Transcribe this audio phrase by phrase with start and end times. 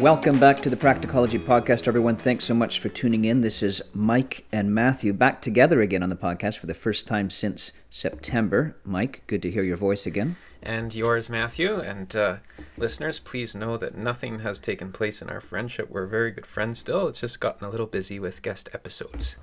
[0.00, 2.16] Welcome back to the Practicology Podcast, everyone.
[2.16, 3.40] Thanks so much for tuning in.
[3.40, 7.30] This is Mike and Matthew back together again on the podcast for the first time
[7.30, 8.76] since September.
[8.84, 10.36] Mike, good to hear your voice again.
[10.62, 11.80] And yours, Matthew.
[11.80, 12.36] And uh,
[12.76, 15.88] listeners, please know that nothing has taken place in our friendship.
[15.88, 17.08] We're very good friends still.
[17.08, 19.36] It's just gotten a little busy with guest episodes.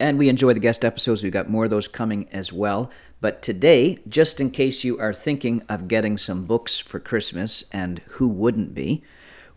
[0.00, 1.22] And we enjoy the guest episodes.
[1.22, 2.90] We've got more of those coming as well.
[3.20, 7.98] But today, just in case you are thinking of getting some books for Christmas, and
[8.12, 9.02] who wouldn't be,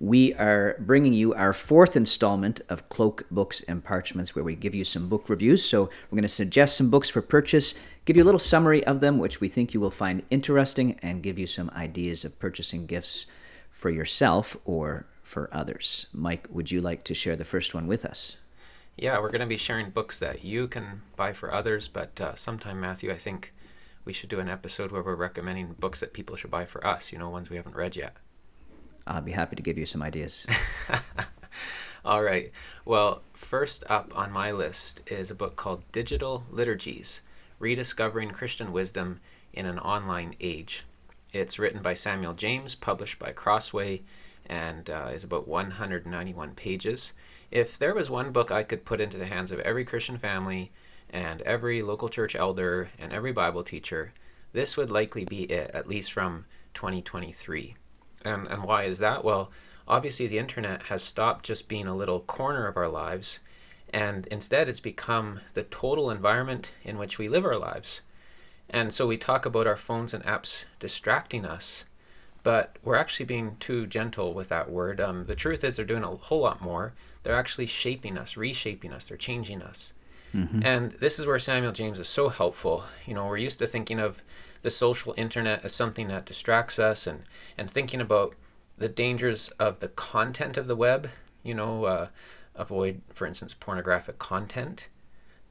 [0.01, 4.73] we are bringing you our fourth installment of Cloak Books and Parchments, where we give
[4.73, 5.63] you some book reviews.
[5.63, 8.99] So, we're going to suggest some books for purchase, give you a little summary of
[8.99, 12.87] them, which we think you will find interesting, and give you some ideas of purchasing
[12.87, 13.27] gifts
[13.69, 16.07] for yourself or for others.
[16.11, 18.37] Mike, would you like to share the first one with us?
[18.97, 22.33] Yeah, we're going to be sharing books that you can buy for others, but uh,
[22.33, 23.53] sometime, Matthew, I think
[24.03, 27.11] we should do an episode where we're recommending books that people should buy for us,
[27.11, 28.15] you know, ones we haven't read yet.
[29.07, 30.47] I'll be happy to give you some ideas.
[32.05, 32.51] All right.
[32.85, 37.21] Well, first up on my list is a book called Digital Liturgies
[37.59, 39.19] Rediscovering Christian Wisdom
[39.53, 40.83] in an Online Age.
[41.31, 44.01] It's written by Samuel James, published by Crossway,
[44.47, 47.13] and uh, is about 191 pages.
[47.51, 50.71] If there was one book I could put into the hands of every Christian family
[51.09, 54.13] and every local church elder and every Bible teacher,
[54.53, 57.75] this would likely be it, at least from 2023.
[58.23, 59.23] And, and why is that?
[59.23, 59.51] Well,
[59.87, 63.39] obviously, the internet has stopped just being a little corner of our lives,
[63.93, 68.01] and instead, it's become the total environment in which we live our lives.
[68.69, 71.83] And so we talk about our phones and apps distracting us,
[72.43, 75.01] but we're actually being too gentle with that word.
[75.01, 76.93] Um, the truth is, they're doing a whole lot more.
[77.23, 79.93] They're actually shaping us, reshaping us, they're changing us.
[80.33, 80.61] Mm-hmm.
[80.63, 82.85] And this is where Samuel James is so helpful.
[83.05, 84.23] You know, we're used to thinking of
[84.61, 87.23] the social internet as something that distracts us and,
[87.57, 88.35] and thinking about
[88.77, 91.09] the dangers of the content of the web,
[91.43, 92.07] you know, uh,
[92.55, 94.89] avoid, for instance, pornographic content.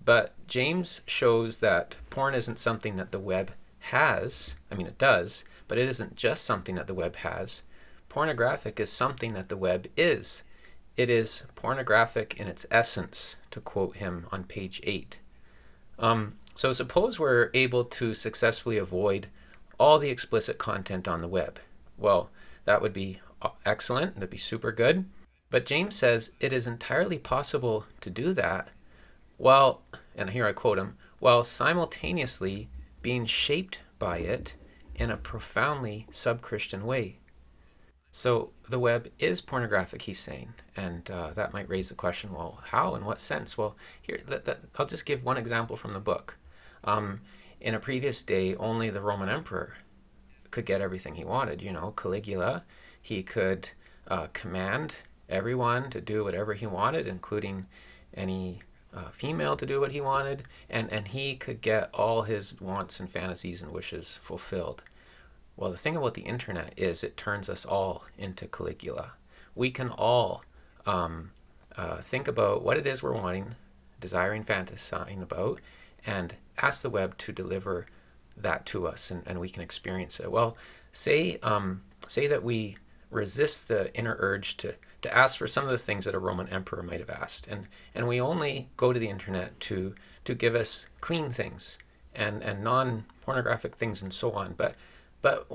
[0.04, 4.56] But James shows that porn isn't something that the web has.
[4.70, 7.62] I mean, it does, but it isn't just something that the web has.
[8.08, 10.42] Pornographic is something that the web is.
[10.96, 15.20] It is pornographic in its essence, to quote him on page 8.
[15.98, 19.28] Um, so suppose we're able to successfully avoid
[19.78, 21.58] all the explicit content on the web.
[21.96, 22.28] Well,
[22.66, 23.18] that would be
[23.64, 24.12] excellent.
[24.16, 25.06] That'd be super good.
[25.48, 28.68] But James says it is entirely possible to do that
[29.38, 29.80] while,
[30.14, 32.68] and here I quote him, while simultaneously
[33.00, 34.54] being shaped by it
[34.94, 37.20] in a profoundly sub Christian way.
[38.10, 42.60] So the web is pornographic, he's saying, and uh, that might raise the question: Well,
[42.64, 42.96] how?
[42.96, 43.56] In what sense?
[43.56, 44.20] Well, here,
[44.78, 46.36] I'll just give one example from the book.
[46.84, 47.20] Um,
[47.60, 49.74] in a previous day, only the Roman emperor
[50.50, 51.62] could get everything he wanted.
[51.62, 52.64] You know, Caligula,
[53.00, 53.70] he could
[54.08, 54.94] uh, command
[55.28, 57.66] everyone to do whatever he wanted, including
[58.14, 58.62] any
[58.94, 62.98] uh, female to do what he wanted, and, and he could get all his wants
[62.98, 64.82] and fantasies and wishes fulfilled.
[65.56, 69.12] Well, the thing about the internet is it turns us all into Caligula.
[69.54, 70.42] We can all
[70.86, 71.30] um,
[71.76, 73.54] uh, think about what it is we're wanting,
[74.00, 75.60] desiring, fantasizing about,
[76.06, 77.86] and ask the web to deliver
[78.36, 80.30] that to us and, and we can experience it.
[80.30, 80.56] Well,
[80.92, 82.76] say, um, say that we
[83.10, 86.48] resist the inner urge to, to ask for some of the things that a Roman
[86.48, 87.46] emperor might have asked.
[87.48, 89.94] And, and we only go to the internet to,
[90.24, 91.78] to give us clean things
[92.14, 94.54] and, and non pornographic things and so on.
[94.56, 94.74] But,
[95.22, 95.46] but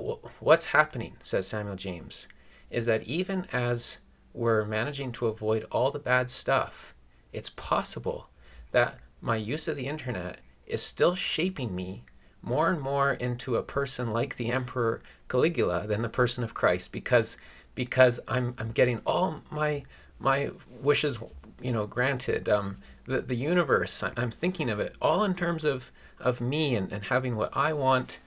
[0.41, 2.27] what's happening, says Samuel James,
[2.69, 3.99] is that even as
[4.33, 6.93] we're managing to avoid all the bad stuff,
[7.31, 8.29] it's possible
[8.71, 12.03] that my use of the internet is still shaping me
[12.41, 16.91] more and more into a person like the Emperor Caligula than the person of Christ
[16.91, 17.37] because
[17.73, 19.83] because I'm I'm getting all my
[20.19, 21.19] my wishes
[21.61, 22.47] you know granted.
[22.47, 26.91] Um, the the universe I'm thinking of it all in terms of of me and,
[26.91, 28.19] and having what I want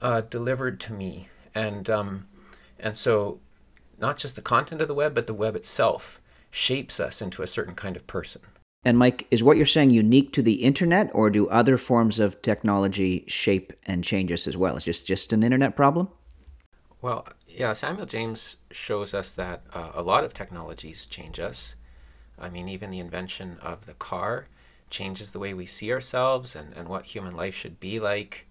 [0.00, 1.28] uh, delivered to me.
[1.54, 2.26] And um,
[2.78, 3.40] and so
[3.98, 6.20] not just the content of the web but the web itself
[6.50, 8.42] shapes us into a certain kind of person
[8.84, 12.40] and Mike, is what you're saying unique to the internet, or do other forms of
[12.42, 14.76] technology shape and change us as well?
[14.76, 16.08] Is just just an internet problem?
[17.00, 21.76] Well, yeah, Samuel James shows us that uh, a lot of technologies change us.
[22.38, 24.48] I mean, even the invention of the car
[24.90, 28.48] changes the way we see ourselves and, and what human life should be like.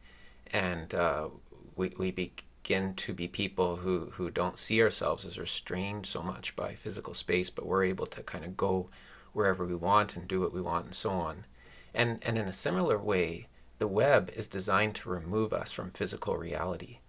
[0.52, 1.30] And uh,
[1.76, 6.56] we, we begin to be people who, who don't see ourselves as restrained so much
[6.56, 8.90] by physical space, but we're able to kind of go
[9.34, 11.46] wherever we want and do what we want and so on.
[11.94, 13.48] And, and in a similar way,
[13.78, 17.00] the web is designed to remove us from physical reality.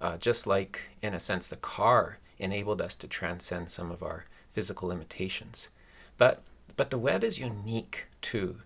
[0.00, 4.24] Uh, just like, in a sense, the car enabled us to transcend some of our
[4.50, 5.68] physical limitations.
[6.16, 6.42] But
[6.76, 8.62] but the web is unique too.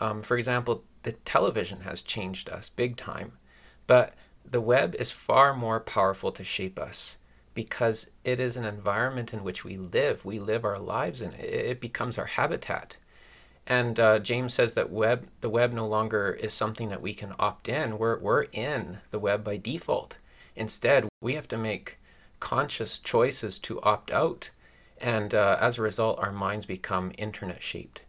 [0.00, 3.32] Um, for example, the television has changed us big time,
[3.86, 4.14] but
[4.44, 7.17] the web is far more powerful to shape us
[7.58, 10.24] because it is an environment in which we live.
[10.24, 11.80] We live our lives in it.
[11.80, 12.98] Becomes our habitat.
[13.66, 17.34] And uh, James says that web, the web no longer is something that we can
[17.36, 17.98] opt in.
[17.98, 20.18] We're, we're in the web by default.
[20.54, 21.98] Instead, we have to make
[22.38, 24.50] conscious choices to opt out.
[25.00, 28.02] And uh, as a result, our minds become internet shaped.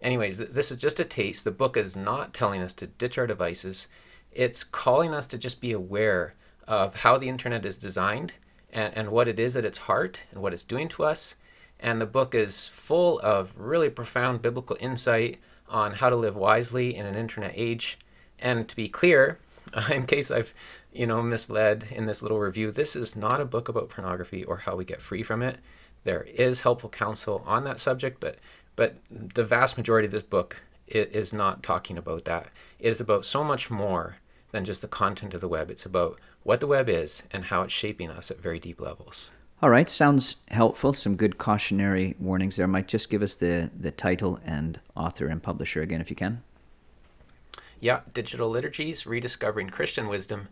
[0.00, 1.42] Anyways, this is just a taste.
[1.42, 3.88] The book is not telling us to ditch our devices,
[4.30, 6.34] it's calling us to just be aware
[6.68, 8.34] of how the internet is designed
[8.72, 11.34] and, and what it is at its heart and what it's doing to us
[11.82, 15.38] and the book is full of really profound biblical insight
[15.68, 17.98] on how to live wisely in an internet age.
[18.38, 19.38] And to be clear,
[19.90, 20.54] in case I've,
[20.92, 24.58] you know, misled in this little review, this is not a book about pornography or
[24.58, 25.58] how we get free from it.
[26.04, 28.38] There is helpful counsel on that subject, but
[28.74, 32.48] but the vast majority of this book is not talking about that.
[32.78, 34.16] It is about so much more
[34.50, 35.70] than just the content of the web.
[35.70, 39.30] It's about what the web is and how it's shaping us at very deep levels.
[39.62, 40.92] All right, sounds helpful.
[40.92, 42.66] Some good cautionary warnings there.
[42.66, 46.42] Might just give us the, the title and author and publisher again, if you can.
[47.78, 50.48] Yeah, Digital Liturgies Rediscovering Christian Wisdom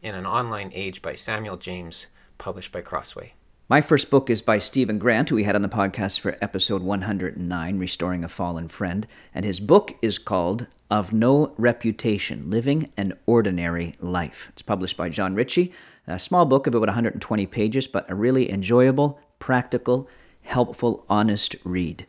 [0.00, 2.06] in an Online Age by Samuel James,
[2.38, 3.34] published by Crossway.
[3.72, 6.82] My first book is by Stephen Grant, who we had on the podcast for episode
[6.82, 9.06] 109, Restoring a Fallen Friend.
[9.34, 14.50] And his book is called Of No Reputation Living an Ordinary Life.
[14.52, 15.72] It's published by John Ritchie.
[16.06, 20.06] A small book of about 120 pages, but a really enjoyable, practical,
[20.42, 22.04] helpful, honest read.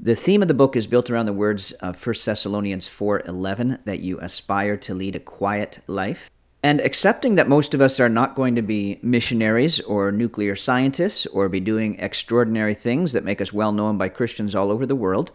[0.00, 4.00] The theme of the book is built around the words of 1 Thessalonians 4:11 that
[4.00, 6.30] you aspire to lead a quiet life.
[6.62, 11.26] And accepting that most of us are not going to be missionaries or nuclear scientists
[11.26, 14.94] or be doing extraordinary things that make us well known by Christians all over the
[14.94, 15.32] world,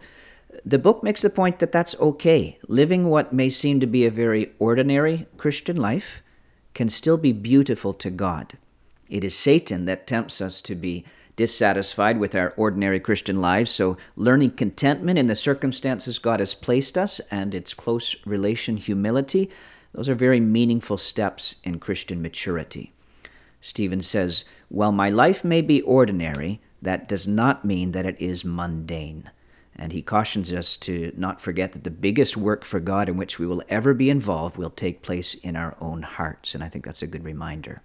[0.64, 2.58] the book makes the point that that's okay.
[2.66, 6.22] Living what may seem to be a very ordinary Christian life
[6.72, 8.56] can still be beautiful to God.
[9.10, 11.04] It is Satan that tempts us to be
[11.36, 16.98] dissatisfied with our ordinary Christian lives, so learning contentment in the circumstances God has placed
[16.98, 19.50] us and its close relation humility,
[19.98, 22.92] those are very meaningful steps in Christian maturity.
[23.60, 28.44] Stephen says, While my life may be ordinary, that does not mean that it is
[28.44, 29.28] mundane.
[29.74, 33.40] And he cautions us to not forget that the biggest work for God in which
[33.40, 36.54] we will ever be involved will take place in our own hearts.
[36.54, 37.82] And I think that's a good reminder.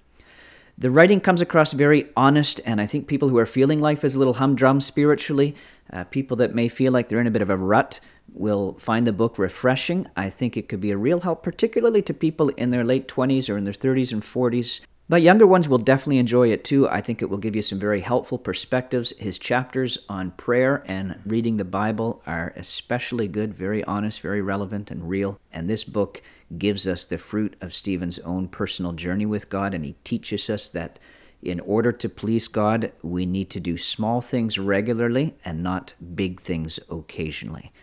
[0.77, 4.13] The writing comes across very honest, and I think people who are feeling life is
[4.13, 5.55] a little humdrum spiritually,
[5.91, 7.99] uh, people that may feel like they're in a bit of a rut,
[8.31, 10.07] will find the book refreshing.
[10.15, 13.49] I think it could be a real help, particularly to people in their late 20s
[13.49, 16.87] or in their 30s and 40s but younger ones will definitely enjoy it too.
[16.87, 19.13] I think it will give you some very helpful perspectives.
[19.19, 24.89] His chapters on prayer and reading the Bible are especially good, very honest, very relevant,
[24.89, 25.39] and real.
[25.51, 26.21] And this book
[26.57, 30.69] gives us the fruit of Stephen's own personal journey with God, and he teaches us
[30.69, 30.99] that
[31.41, 36.39] in order to please God, we need to do small things regularly and not big
[36.39, 37.73] things occasionally.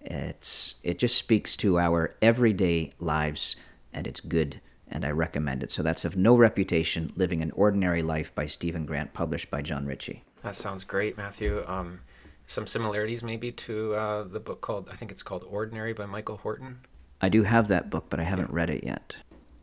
[0.00, 3.56] It's, it just speaks to our everyday lives,
[3.92, 4.60] and it's good
[4.90, 5.70] and I recommend it.
[5.70, 9.86] So that's Of No Reputation Living an Ordinary Life by Stephen Grant, published by John
[9.86, 10.24] Ritchie.
[10.42, 11.62] That sounds great, Matthew.
[11.66, 12.00] Um,
[12.46, 16.38] some similarities maybe to uh, the book called, I think it's called Ordinary by Michael
[16.38, 16.80] Horton.
[17.20, 18.56] I do have that book, but I haven't yeah.
[18.56, 19.16] read it yet.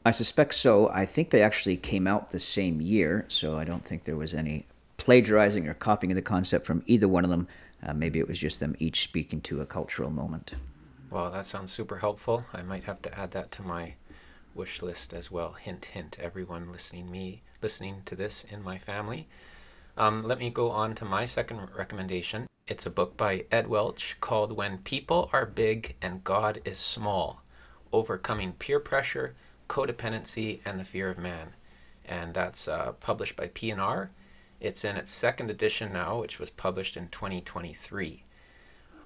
[0.06, 0.90] I suspect so.
[0.90, 4.34] I think they actually came out the same year, so I don't think there was
[4.34, 7.48] any plagiarizing or copying of the concept from either one of them.
[7.86, 10.54] Uh, maybe it was just them each speaking to a cultural moment.
[11.10, 12.46] Well, that sounds super helpful.
[12.54, 13.94] I might have to add that to my
[14.54, 15.54] wish list as well.
[15.54, 19.28] Hint, hint, everyone listening me listening to this in my family.
[19.96, 22.48] Um, let me go on to my second recommendation.
[22.68, 27.42] It's a book by Ed Welch called When People Are Big and God is Small
[27.92, 29.36] Overcoming Peer Pressure,
[29.70, 31.54] Codependency, and the Fear of Man.
[32.06, 34.12] And that's uh, published by P&R.
[34.60, 38.24] It's in its second edition now, which was published in 2023.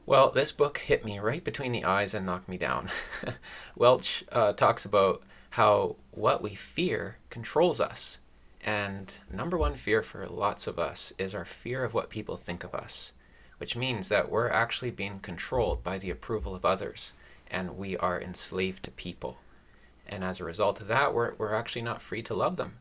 [0.06, 2.90] Well, this book hit me right between the eyes and knocked me down.
[3.76, 8.20] Welch uh, talks about how what we fear controls us.
[8.64, 12.64] And number one fear for lots of us is our fear of what people think
[12.64, 13.14] of us,
[13.58, 17.14] which means that we're actually being controlled by the approval of others
[17.52, 19.38] and we are enslaved to people.
[20.08, 22.78] And as a result of that, we're, we're actually not free to love them.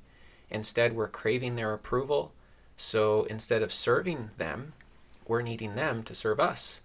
[0.49, 2.33] Instead, we're craving their approval.
[2.81, 4.73] So instead of serving them,
[5.29, 6.81] we're needing them to serve us.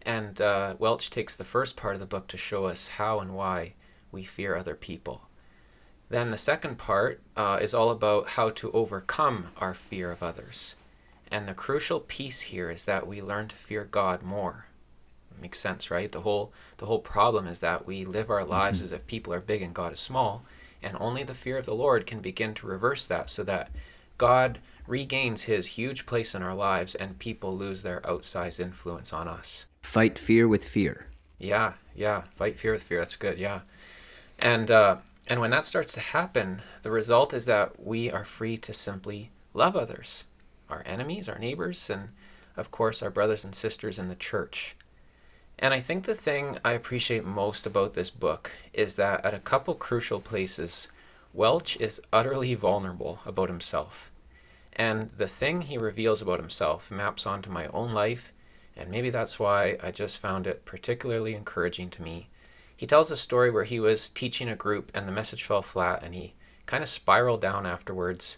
[0.00, 3.34] And uh, Welch takes the first part of the book to show us how and
[3.34, 3.74] why
[4.10, 5.28] we fear other people.
[6.08, 10.74] Then the second part uh, is all about how to overcome our fear of others.
[11.30, 14.68] And the crucial piece here is that we learn to fear God more.
[15.30, 16.10] It makes sense, right?
[16.10, 18.86] The whole the whole problem is that we live our lives mm-hmm.
[18.86, 20.44] as if people are big and God is small,
[20.82, 23.70] and only the fear of the Lord can begin to reverse that so that
[24.16, 29.28] God regains his huge place in our lives and people lose their outsized influence on
[29.28, 29.66] us.
[29.82, 31.06] Fight fear with fear.
[31.38, 32.22] Yeah, yeah.
[32.32, 32.98] Fight fear with fear.
[32.98, 33.38] That's good.
[33.38, 33.60] Yeah.
[34.38, 34.96] And uh,
[35.28, 39.30] and when that starts to happen, the result is that we are free to simply
[39.54, 40.24] love others,
[40.68, 42.10] our enemies, our neighbors, and
[42.56, 44.76] of course our brothers and sisters in the church.
[45.58, 49.38] And I think the thing I appreciate most about this book is that at a
[49.38, 50.88] couple crucial places,
[51.32, 54.10] Welch is utterly vulnerable about himself.
[54.78, 58.34] And the thing he reveals about himself maps onto my own life,
[58.76, 62.28] and maybe that's why I just found it particularly encouraging to me.
[62.76, 66.04] He tells a story where he was teaching a group and the message fell flat
[66.04, 66.34] and he
[66.66, 68.36] kind of spiraled down afterwards.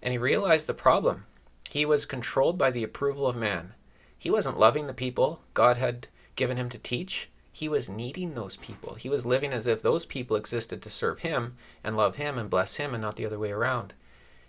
[0.00, 1.26] And he realized the problem.
[1.68, 3.74] He was controlled by the approval of man.
[4.16, 6.06] He wasn't loving the people God had
[6.36, 7.28] given him to teach.
[7.50, 8.94] He was needing those people.
[8.94, 12.48] He was living as if those people existed to serve him and love him and
[12.48, 13.94] bless him and not the other way around.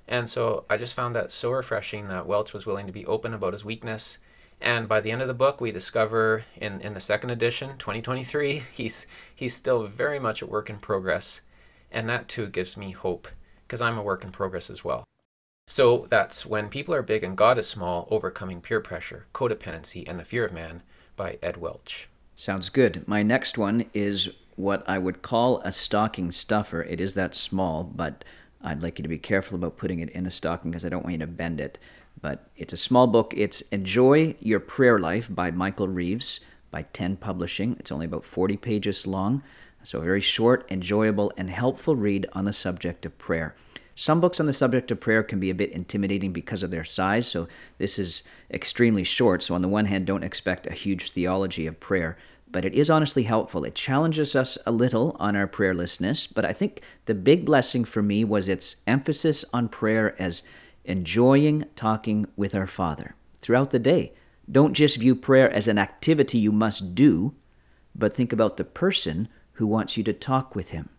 [0.08, 3.34] And so I just found that so refreshing that Welch was willing to be open
[3.34, 4.20] about his weakness.
[4.62, 8.64] And by the end of the book, we discover in, in the second edition, 2023,
[8.74, 11.42] he's, he's still very much a work in progress.
[11.92, 13.28] And that too gives me hope
[13.66, 15.04] because I'm a work in progress as well.
[15.70, 20.18] So that's When People Are Big and God is Small Overcoming Peer Pressure, Codependency, and
[20.18, 20.82] the Fear of Man
[21.18, 22.08] by Ed Welch.
[22.36, 23.06] Sounds good.
[23.06, 26.84] My next one is what I would call a stocking stuffer.
[26.84, 28.24] It is that small, but
[28.62, 31.04] I'd like you to be careful about putting it in a stocking because I don't
[31.04, 31.78] want you to bend it.
[32.20, 33.34] But it's a small book.
[33.38, 36.40] It's Enjoy Your Prayer Life by Michael Reeves
[36.72, 37.76] by 10 Publishing.
[37.80, 39.44] It's only about 40 pages long,
[39.84, 43.56] so a very short, enjoyable, and helpful read on the subject of prayer.
[43.96, 46.84] Some books on the subject of prayer can be a bit intimidating because of their
[46.84, 47.48] size, so
[47.80, 48.22] this is
[48.52, 49.42] extremely short.
[49.42, 52.16] So, on the one hand, don't expect a huge theology of prayer,
[52.52, 53.64] but it is honestly helpful.
[53.64, 58.02] It challenges us a little on our prayerlessness, but I think the big blessing for
[58.02, 60.44] me was its emphasis on prayer as
[60.86, 64.14] enjoying talking with our Father throughout the day.
[64.50, 67.36] Don't just view prayer as an activity you must do,
[67.94, 70.90] but think about the person who wants you to talk with him.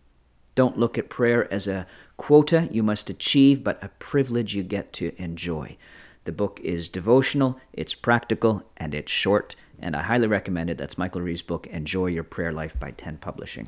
[0.53, 1.87] Don't look at prayer as a
[2.17, 5.77] quota you must achieve, but a privilege you get to enjoy.
[6.25, 10.77] The book is devotional, it's practical, and it's short and I highly recommend it.
[10.77, 13.67] That's Michael Reeves' book, Enjoy Your Prayer Life by 10 Publishing.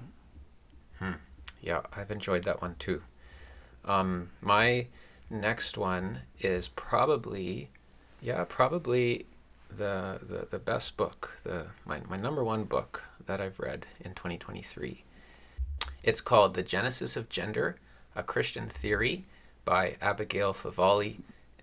[0.99, 1.13] Hmm.
[1.61, 3.01] Yeah, I've enjoyed that one too.
[3.85, 4.87] Um, my
[5.29, 7.69] next one is probably,
[8.21, 9.25] yeah, probably
[9.69, 14.13] the, the, the best book, the, my, my number one book that I've read in
[14.13, 15.03] 2023.
[16.03, 17.77] It's called The Genesis of Gender,
[18.15, 19.25] A Christian Theory
[19.65, 21.19] by Abigail Favale,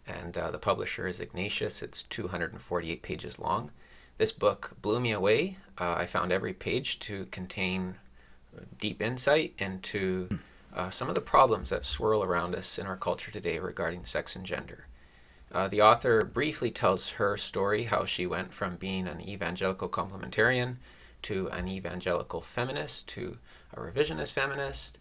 [0.06, 1.82] and uh, the publisher is Ignatius.
[1.82, 3.70] It's 248 pages long.
[4.18, 5.58] This book blew me away.
[5.78, 7.94] Uh, I found every page to contain
[8.80, 10.40] deep insight into
[10.74, 14.34] uh, some of the problems that swirl around us in our culture today regarding sex
[14.34, 14.86] and gender.
[15.52, 20.76] Uh, the author briefly tells her story how she went from being an evangelical complementarian
[21.22, 23.38] to an evangelical feminist to
[23.72, 24.98] a revisionist feminist,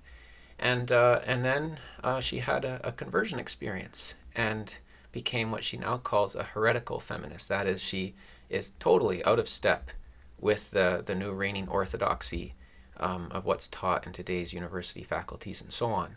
[0.59, 4.77] and uh, and then uh, she had a, a conversion experience and
[5.11, 7.49] became what she now calls a heretical feminist.
[7.49, 8.13] That is, she
[8.49, 9.91] is totally out of step
[10.39, 12.53] with the, the new reigning orthodoxy
[12.99, 16.15] um, of what's taught in today's university faculties and so on.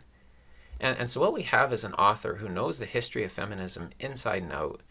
[0.79, 3.91] And, and so, what we have is an author who knows the history of feminism
[3.99, 4.81] inside and out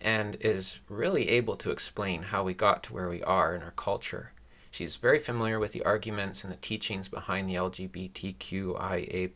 [0.00, 3.72] and is really able to explain how we got to where we are in our
[3.72, 4.32] culture.
[4.70, 9.30] She's very familiar with the arguments and the teachings behind the LGBTQIA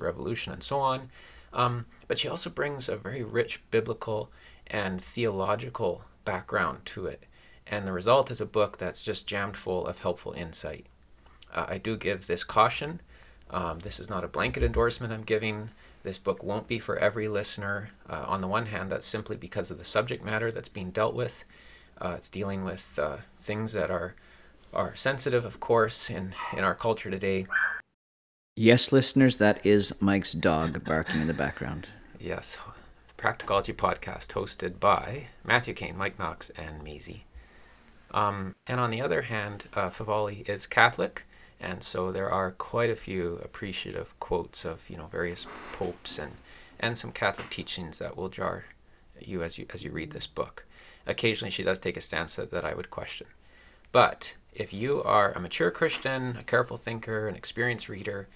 [0.00, 1.10] revolution and so on.
[1.52, 4.32] Um, but she also brings a very rich biblical
[4.66, 7.24] and theological background to it.
[7.66, 10.86] And the result is a book that's just jammed full of helpful insight.
[11.54, 13.00] Uh, I do give this caution.
[13.50, 15.70] Um, this is not a blanket endorsement I'm giving.
[16.02, 17.90] This book won't be for every listener.
[18.08, 21.14] Uh, on the one hand, that's simply because of the subject matter that's being dealt
[21.14, 21.44] with.
[22.00, 24.14] Uh, it's dealing with uh, things that are
[24.72, 27.46] are sensitive, of course, in, in our culture today.
[28.56, 31.88] Yes, listeners, that is Mike's dog barking in the background.
[32.18, 32.58] Yes,
[33.22, 37.24] Practicology podcast hosted by Matthew Kane, Mike Knox, and Maisie.
[38.10, 41.24] Um, and on the other hand, uh, Favale is Catholic,
[41.60, 46.32] and so there are quite a few appreciative quotes of you know various popes and
[46.80, 48.64] and some Catholic teachings that will jar
[49.20, 50.66] you as you as you read this book.
[51.06, 53.28] Occasionally, she does take a stance that, that I would question.
[53.92, 58.26] But if you are a mature Christian, a careful thinker, an experienced reader,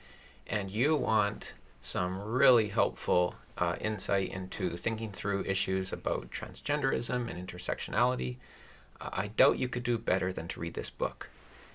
[0.47, 7.49] and you want some really helpful uh, insight into thinking through issues about transgenderism and
[7.49, 8.37] intersectionality,
[9.01, 11.31] uh, I doubt you could do better than to read this book.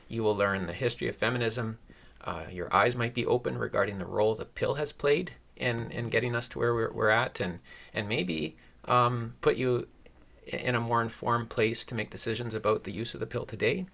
[0.07, 1.79] You will learn the history of feminism.
[2.23, 6.09] Uh, your eyes might be open regarding the role the pill has played in, in
[6.09, 7.59] getting us to where we're, we're at, and,
[7.93, 9.88] and maybe um, put you
[10.45, 13.85] in a more informed place to make decisions about the use of the pill today.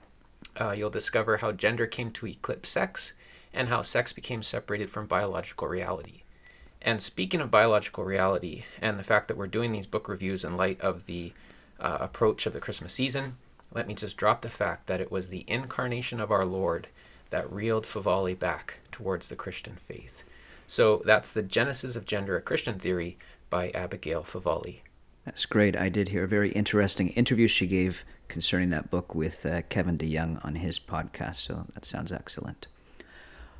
[0.60, 3.14] Uh, you'll discover how gender came to eclipse sex
[3.54, 6.24] and how sex became separated from biological reality.
[6.82, 10.56] And speaking of biological reality and the fact that we're doing these book reviews in
[10.56, 11.34] light of the
[11.80, 13.38] uh, approach of the Christmas season,
[13.74, 16.88] let me just drop the fact that it was the incarnation of our Lord
[17.30, 20.24] that reeled Favale back towards the Christian faith.
[20.66, 23.18] So that's the Genesis of Gender, a Christian Theory
[23.50, 24.82] by Abigail Favale.
[25.26, 25.76] That's great.
[25.76, 29.98] I did hear a very interesting interview she gave concerning that book with uh, Kevin
[29.98, 32.68] DeYoung on his podcast, so that sounds excellent.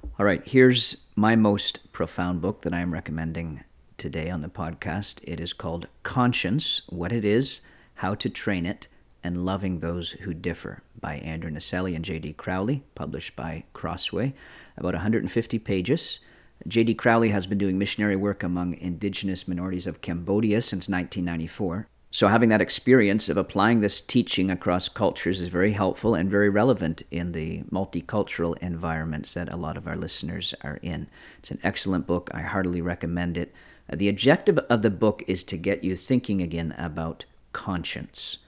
[0.04, 3.64] All right, here's my most profound book that I'm recommending
[3.98, 5.20] today on the podcast.
[5.24, 7.62] It is called Conscience What It Is,
[7.96, 8.88] How to Train It,
[9.24, 12.34] and Loving Those Who Differ by Andrew Naselli and J.D.
[12.34, 14.34] Crowley, published by Crossway.
[14.76, 16.20] About 150 pages.
[16.68, 16.96] J.D.
[16.96, 21.88] Crowley has been doing missionary work among indigenous minorities of Cambodia since 1994.
[22.18, 26.50] So, having that experience of applying this teaching across cultures is very helpful and very
[26.50, 31.10] relevant in the multicultural environments that a lot of our listeners are in.
[31.38, 32.32] It's an excellent book.
[32.34, 33.54] I heartily recommend it.
[33.88, 38.40] Uh, the objective of the book is to get you thinking again about conscience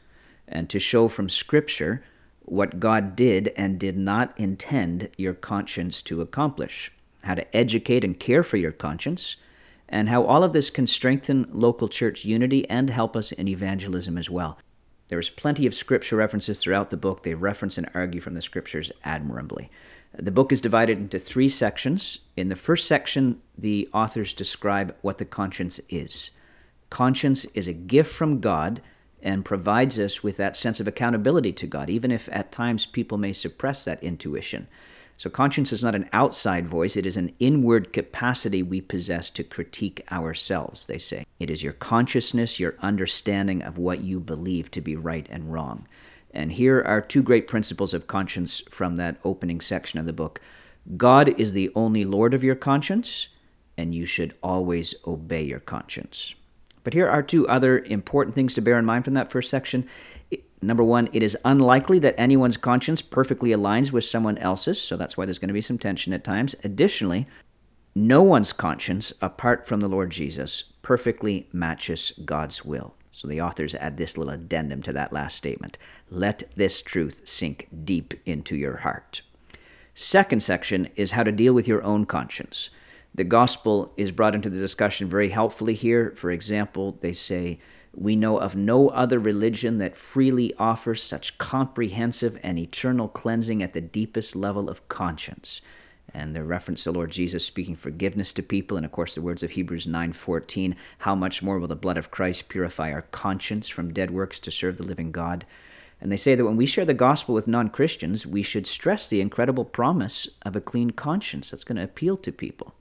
[0.48, 2.04] and to show from Scripture
[2.46, 8.20] what God did and did not intend your conscience to accomplish, how to educate and
[8.20, 9.36] care for your conscience
[9.90, 14.18] and how all of this can strengthen local church unity and help us in evangelism
[14.18, 14.58] as well.
[15.10, 17.24] There is plenty of scripture references throughout the book.
[17.24, 19.72] They reference and argue from the scriptures admirably.
[20.14, 22.20] The book is divided into three sections.
[22.38, 26.32] In the first section, the authors describe what the conscience is.
[26.90, 28.82] Conscience is a gift from God
[29.22, 33.18] and provides us with that sense of accountability to God, even if at times people
[33.18, 34.68] may suppress that intuition.
[35.20, 39.44] So, conscience is not an outside voice, it is an inward capacity we possess to
[39.44, 41.26] critique ourselves, they say.
[41.42, 45.86] It is your consciousness, your understanding of what you believe to be right and wrong.
[46.34, 50.40] And here are two great principles of conscience from that opening section of the book
[50.96, 53.28] God is the only Lord of your conscience,
[53.78, 56.34] and you should always obey your conscience.
[56.86, 59.86] But here are two other important things to bear in mind from that first section.
[60.62, 65.16] Number one, it is unlikely that anyone's conscience perfectly aligns with someone else's, so that's
[65.16, 66.56] why there's going to be some tension at times.
[66.64, 67.28] Additionally,
[67.96, 72.94] no one's conscience, apart from the Lord Jesus, perfectly matches God's will.
[73.12, 75.78] So the authors add this little addendum to that last statement.
[76.10, 79.22] Let this truth sink deep into your heart.
[79.94, 82.70] Second section is how to deal with your own conscience.
[83.14, 86.14] The gospel is brought into the discussion very helpfully here.
[86.16, 87.60] For example, they say,
[87.94, 93.74] we know of no other religion that freely offers such comprehensive and eternal cleansing at
[93.74, 95.62] the deepest level of conscience.
[96.14, 99.44] And the reference to Lord Jesus speaking forgiveness to people, and of course the words
[99.44, 103.94] of Hebrews 9:14, how much more will the blood of Christ purify our conscience from
[103.94, 105.46] dead works to serve the living God?
[106.02, 109.22] And they say that when we share the gospel with non-Christians, we should stress the
[109.22, 112.74] incredible promise of a clean conscience that's going to appeal to people.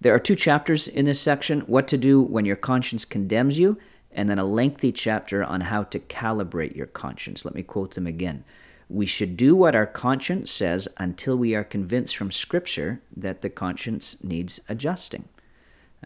[0.00, 3.78] There are two chapters in this section, what to do when your conscience condemns you
[4.16, 7.44] and then a lengthy chapter on how to calibrate your conscience.
[7.44, 8.42] Let me quote them again.
[8.88, 13.50] We should do what our conscience says until we are convinced from Scripture that the
[13.50, 15.28] conscience needs adjusting.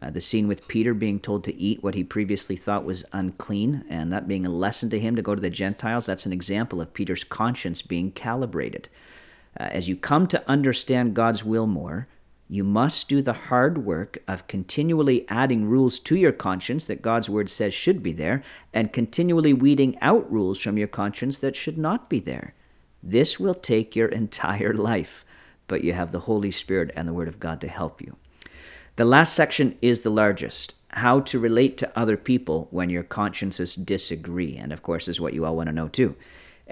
[0.03, 3.85] Uh, the scene with Peter being told to eat what he previously thought was unclean,
[3.89, 6.81] and that being a lesson to him to go to the Gentiles, that's an example
[6.81, 8.89] of Peter's conscience being calibrated.
[9.59, 12.09] Uh, as you come to understand God's will more,
[12.51, 17.31] you must do the hard work of continually adding rules to your conscience that God's
[17.31, 18.43] word says should be there,
[18.75, 22.55] and continually weeding out rules from your conscience that should not be there.
[23.05, 25.25] This will take your entire life,
[25.69, 28.17] but you have the Holy Spirit and the Word of God to help you.
[28.97, 33.77] The last section is the largest how to relate to other people when your consciences
[33.77, 36.17] disagree, and of course, is what you all want to know too.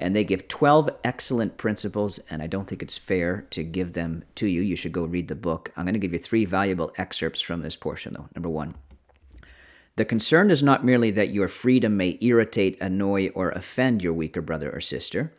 [0.01, 4.23] And they give 12 excellent principles, and I don't think it's fair to give them
[4.37, 4.61] to you.
[4.63, 5.73] You should go read the book.
[5.77, 8.29] I'm going to give you three valuable excerpts from this portion, though.
[8.35, 8.77] Number one,
[9.97, 14.41] the concern is not merely that your freedom may irritate, annoy, or offend your weaker
[14.41, 15.35] brother or sister.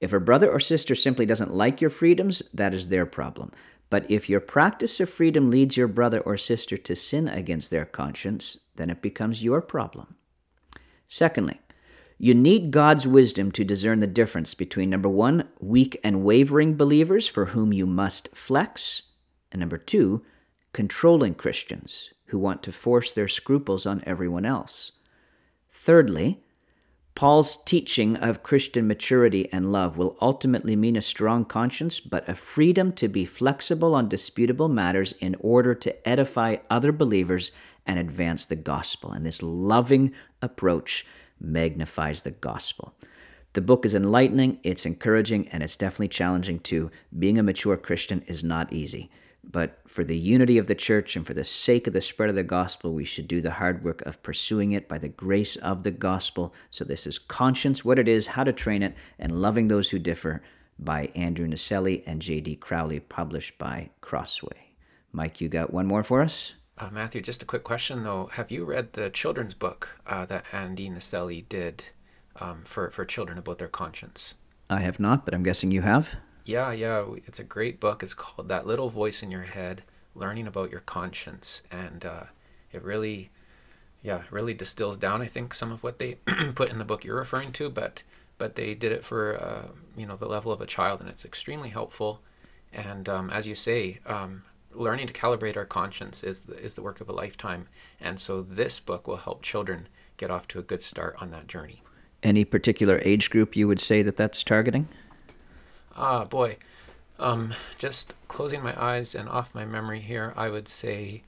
[0.00, 3.52] If a brother or sister simply doesn't like your freedoms, that is their problem.
[3.88, 7.84] But if your practice of freedom leads your brother or sister to sin against their
[7.84, 10.16] conscience, then it becomes your problem.
[11.06, 11.60] Secondly,
[12.22, 17.26] you need God's wisdom to discern the difference between number one, weak and wavering believers
[17.26, 19.04] for whom you must flex,
[19.50, 20.22] And number two,
[20.74, 24.92] controlling Christians who want to force their scruples on everyone else.
[25.70, 26.44] Thirdly,
[27.14, 32.34] Paul's teaching of Christian maturity and love will ultimately mean a strong conscience, but a
[32.34, 37.50] freedom to be flexible on disputable matters in order to edify other believers
[37.86, 39.10] and advance the gospel.
[39.10, 41.06] And this loving approach
[41.40, 42.94] magnifies the gospel.
[43.52, 46.90] The book is enlightening, it's encouraging, and it's definitely challenging too.
[47.18, 49.10] Being a mature Christian is not easy.
[49.42, 52.36] But for the unity of the church and for the sake of the spread of
[52.36, 55.82] the gospel, we should do the hard work of pursuing it by the grace of
[55.82, 56.54] the gospel.
[56.68, 59.98] So, this is Conscience, what it is, how to train it, and Loving Those Who
[59.98, 60.42] Differ
[60.78, 62.56] by Andrew Naselli and J.D.
[62.56, 64.74] Crowley, published by Crossway.
[65.12, 66.54] Mike, you got one more for us?
[66.80, 68.30] Uh, Matthew, just a quick question though.
[68.32, 71.84] Have you read the children's book uh, that Andy Naselli did
[72.36, 74.34] um, for, for children about their conscience?
[74.70, 76.16] I have not, but I'm guessing you have.
[76.46, 78.02] Yeah, yeah, it's a great book.
[78.02, 79.82] It's called That Little Voice in Your Head
[80.14, 81.62] Learning About Your Conscience.
[81.70, 82.24] And uh,
[82.72, 83.28] it really,
[84.02, 86.14] yeah, really distills down, I think, some of what they
[86.54, 88.02] put in the book you're referring to, but
[88.38, 91.26] but they did it for, uh, you know, the level of a child, and it's
[91.26, 92.22] extremely helpful.
[92.72, 96.82] And um, as you say, um, learning to calibrate our conscience is the, is the
[96.82, 97.68] work of a lifetime.
[98.00, 101.46] And so this book will help children get off to a good start on that
[101.46, 101.82] journey.
[102.22, 104.88] Any particular age group you would say that that's targeting?
[105.96, 106.56] Ah, boy.
[107.18, 111.22] Um, just closing my eyes and off my memory here, I would say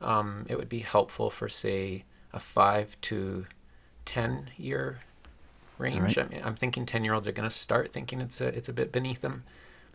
[0.00, 3.46] um, it would be helpful for, say, a five to
[4.04, 5.00] 10 year
[5.78, 6.16] range.
[6.16, 6.18] Right.
[6.18, 8.68] I mean, I'm thinking 10 year olds are going to start thinking it's a, it's
[8.68, 9.44] a bit beneath them.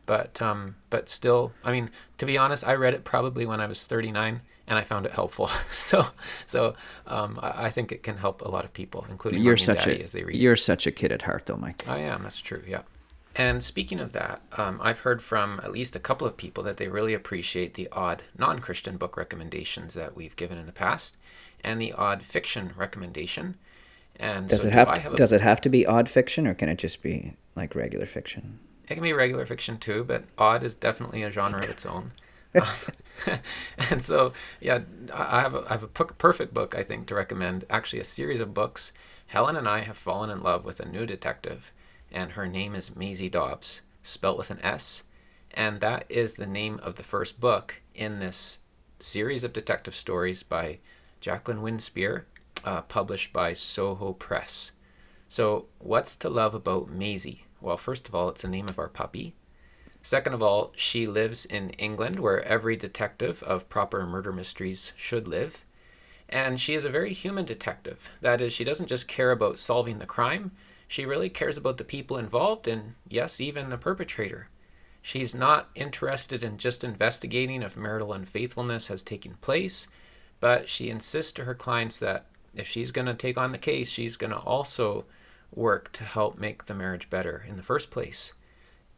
[0.06, 3.68] But, um, but still, I mean, to be honest, I read it probably when I
[3.68, 5.48] was 39 and I found it helpful.
[5.70, 6.08] so,
[6.46, 6.76] so
[7.08, 10.02] um, I, I, think it can help a lot of people, including you're such a,
[10.02, 10.36] as they read.
[10.36, 11.88] You're such a kid at heart, though, Mike.
[11.88, 12.24] I am.
[12.24, 12.64] That's true.
[12.68, 12.82] Yeah.
[13.36, 16.78] And speaking of that, um, I've heard from at least a couple of people that
[16.78, 21.18] they really appreciate the odd non Christian book recommendations that we've given in the past
[21.64, 23.56] and the odd fiction recommendation.
[24.18, 26.46] And does so it have, to, have a, does it have to be odd fiction
[26.46, 28.60] or can it just be like regular fiction?
[28.90, 32.12] It can be regular fiction too, but odd is definitely a genre of its own.
[33.90, 34.82] and so, yeah,
[35.14, 37.66] I have a, I have a perfect book I think to recommend.
[37.70, 38.92] Actually, a series of books.
[39.28, 41.72] Helen and I have fallen in love with a new detective
[42.14, 45.04] and her name is Maisie Dobbs, spelt with an S.
[45.52, 48.60] And that is the name of the first book in this
[49.00, 50.80] series of detective stories by
[51.20, 52.24] Jacqueline Winspear,
[52.64, 54.72] uh, published by Soho Press.
[55.28, 57.46] So, what's to love about Maisie?
[57.64, 59.36] Well, first of all, it's the name of our puppy.
[60.02, 65.30] Second of all, she lives in England, where every detective of proper murder mysteries should
[65.30, 65.64] live.
[66.28, 68.12] And she is a very human detective.
[68.20, 70.52] That is, she doesn't just care about solving the crime,
[70.90, 74.50] she really cares about the people involved and, yes, even the perpetrator.
[75.02, 79.88] She's not interested in just investigating if marital unfaithfulness has taken place,
[80.42, 83.90] but she insists to her clients that if she's going to take on the case,
[83.90, 85.06] she's going to also
[85.56, 88.34] work to help make the marriage better in the first place.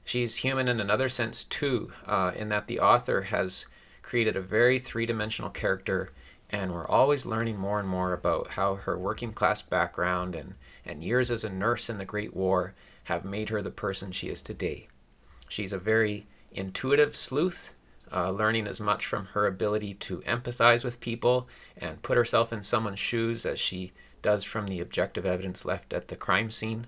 [0.04, 3.66] She's human in another sense, too, uh, in that the author has
[4.02, 6.12] created a very three dimensional character,
[6.50, 10.54] and we're always learning more and more about how her working class background and
[10.86, 14.30] and years as a nurse in the Great War have made her the person she
[14.30, 14.88] is today.
[15.48, 17.74] She's a very intuitive sleuth,
[18.12, 22.62] uh, learning as much from her ability to empathize with people and put herself in
[22.62, 23.92] someone's shoes as she
[24.26, 26.88] does from the objective evidence left at the crime scene.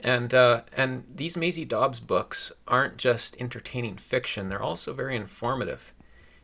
[0.00, 5.94] And uh, and these Maisie Dobbs books aren't just entertaining fiction; they're also very informative.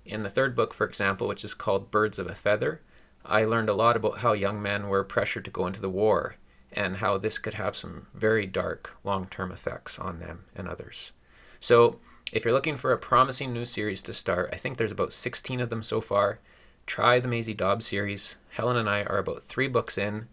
[0.04, 2.82] In the third book, for example, which is called Birds of a Feather,
[3.24, 6.36] I learned a lot about how young men were pressured to go into the war
[6.70, 11.10] and how this could have some very dark long term effects on them and others.
[11.58, 11.98] So,
[12.32, 15.60] if you're looking for a promising new series to start, I think there's about 16
[15.60, 16.38] of them so far.
[16.86, 18.36] Try the Maisie Dobbs series.
[18.50, 20.28] Helen and I are about three books in,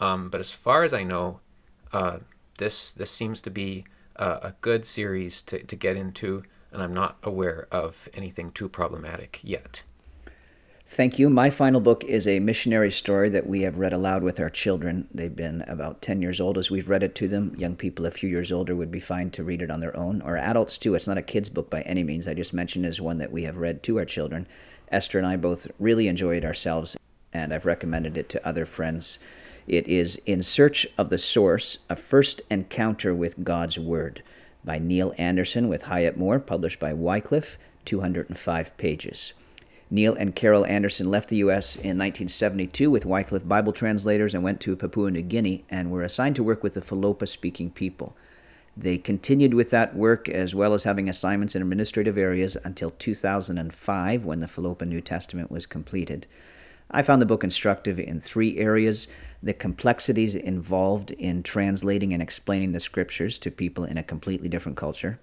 [0.00, 1.40] um, but as far as I know,
[1.92, 2.18] uh,
[2.56, 3.84] this this seems to be
[4.16, 6.42] a, a good series to, to get into,
[6.72, 9.82] and I'm not aware of anything too problematic yet.
[10.90, 11.28] Thank you.
[11.28, 15.06] My final book is a missionary story that we have read aloud with our children.
[15.12, 17.54] They've been about 10 years old as we've read it to them.
[17.58, 20.22] Young people a few years older would be fine to read it on their own,
[20.22, 20.94] or adults too.
[20.94, 22.26] It's not a kid's book by any means.
[22.26, 24.46] I just mentioned as one that we have read to our children.
[24.90, 26.96] Esther and I both really enjoy it ourselves,
[27.32, 29.18] and I've recommended it to other friends.
[29.66, 34.22] It is In Search of the Source A First Encounter with God's Word
[34.64, 39.32] by Neil Anderson with Hyatt Moore, published by Wycliffe, 205 pages.
[39.90, 41.74] Neil and Carol Anderson left the U.S.
[41.74, 46.36] in 1972 with Wycliffe Bible translators and went to Papua New Guinea and were assigned
[46.36, 48.14] to work with the Folopa speaking people.
[48.80, 54.24] They continued with that work as well as having assignments in administrative areas until 2005
[54.24, 56.28] when the Fallopian New Testament was completed.
[56.88, 59.08] I found the book instructive in three areas
[59.42, 64.78] the complexities involved in translating and explaining the scriptures to people in a completely different
[64.78, 65.18] culture,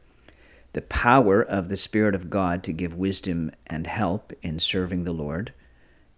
[0.73, 5.13] the power of the Spirit of God to give wisdom and help in serving the
[5.13, 5.53] Lord,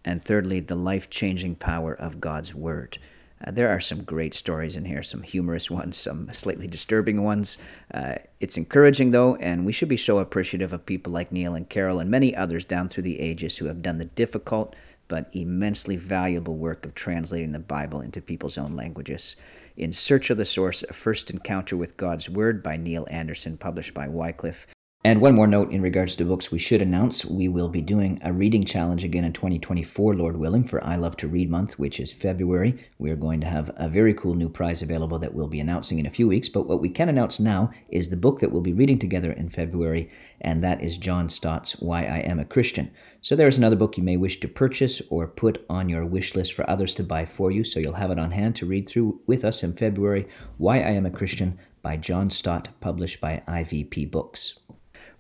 [0.03, 2.97] and thirdly, the life changing power of God's Word.
[3.45, 7.57] Uh, there are some great stories in here, some humorous ones, some slightly disturbing ones.
[7.93, 11.69] Uh, it's encouraging, though, and we should be so appreciative of people like Neil and
[11.69, 14.75] Carol and many others down through the ages who have done the difficult
[15.07, 19.35] but immensely valuable work of translating the Bible into people's own languages.
[19.77, 23.93] In Search of the Source, A First Encounter with God's Word by Neil Anderson, published
[23.93, 24.67] by Wycliffe.
[25.07, 28.19] And one more note in regards to books we should announce we will be doing
[28.25, 32.01] a reading challenge again in 2024, Lord willing, for I Love to Read Month, which
[32.01, 32.75] is February.
[32.97, 35.99] We are going to have a very cool new prize available that we'll be announcing
[35.99, 36.49] in a few weeks.
[36.49, 39.49] But what we can announce now is the book that we'll be reading together in
[39.49, 42.91] February, and that is John Stott's Why I Am a Christian.
[43.21, 46.51] So there's another book you may wish to purchase or put on your wish list
[46.51, 49.21] for others to buy for you, so you'll have it on hand to read through
[49.25, 54.11] with us in February Why I Am a Christian by John Stott, published by IVP
[54.11, 54.59] Books.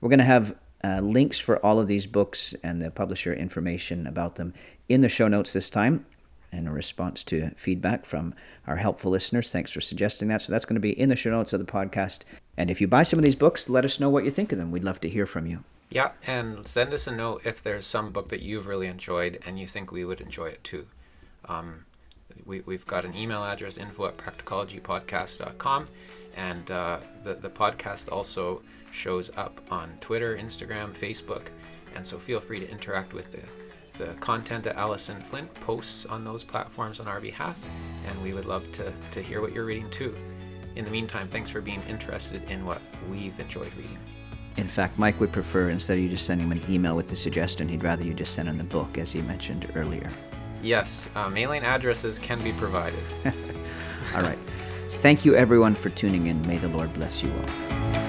[0.01, 4.05] We're going to have uh, links for all of these books and the publisher information
[4.05, 4.53] about them
[4.87, 6.05] in the show notes this time
[6.51, 8.33] in response to feedback from
[8.65, 9.51] our helpful listeners.
[9.51, 10.41] Thanks for suggesting that.
[10.41, 12.21] So that's going to be in the show notes of the podcast.
[12.55, 14.57] And if you buy some of these books, let us know what you think of
[14.57, 14.71] them.
[14.71, 15.63] We'd love to hear from you.
[15.89, 19.57] Yeah, and send us a note if there's some book that you've really enjoyed and
[19.57, 20.85] you think we would enjoy it too.
[21.45, 21.85] Um,
[22.45, 25.87] we, we've got an email address info at practicologypodcast.com
[26.35, 28.61] and uh, the, the podcast also
[28.97, 31.47] shows up on Twitter, Instagram, Facebook,
[31.95, 36.23] and so feel free to interact with the, the content that Allison Flint posts on
[36.23, 37.63] those platforms on our behalf,
[38.07, 40.15] and we would love to, to hear what you're reading too.
[40.75, 43.97] In the meantime, thanks for being interested in what we've enjoyed reading.
[44.57, 47.15] In fact, Mike would prefer instead of you just sending him an email with the
[47.15, 50.09] suggestion, he'd rather you just send him the book, as he mentioned earlier.
[50.63, 53.03] Yes, uh, mailing addresses can be provided.
[54.15, 54.39] all right.
[55.01, 56.41] Thank you, everyone, for tuning in.
[56.47, 58.06] May the Lord bless you all.